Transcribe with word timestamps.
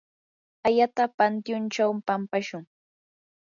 ayata 0.67 1.03
pantyunchaw 1.17 1.91
pampashun. 2.07 2.63